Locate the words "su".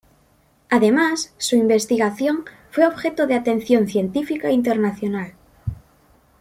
1.37-1.55